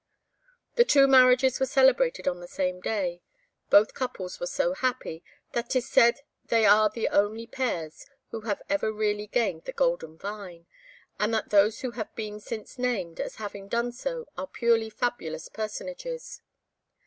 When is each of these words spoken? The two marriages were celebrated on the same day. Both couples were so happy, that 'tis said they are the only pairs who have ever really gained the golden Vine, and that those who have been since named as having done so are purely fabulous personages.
The 0.77 0.83
two 0.83 1.05
marriages 1.07 1.59
were 1.59 1.67
celebrated 1.67 2.27
on 2.27 2.39
the 2.39 2.47
same 2.47 2.81
day. 2.81 3.21
Both 3.69 3.93
couples 3.93 4.39
were 4.39 4.47
so 4.47 4.73
happy, 4.73 5.23
that 5.51 5.69
'tis 5.69 5.87
said 5.87 6.21
they 6.47 6.65
are 6.65 6.89
the 6.89 7.07
only 7.09 7.45
pairs 7.45 8.07
who 8.31 8.41
have 8.41 8.63
ever 8.67 8.91
really 8.91 9.27
gained 9.27 9.65
the 9.65 9.73
golden 9.73 10.17
Vine, 10.17 10.65
and 11.19 11.31
that 11.35 11.51
those 11.51 11.81
who 11.81 11.91
have 11.91 12.15
been 12.15 12.39
since 12.39 12.79
named 12.79 13.19
as 13.19 13.35
having 13.35 13.67
done 13.67 13.91
so 13.91 14.25
are 14.39 14.47
purely 14.47 14.89
fabulous 14.89 15.49
personages. 15.49 16.41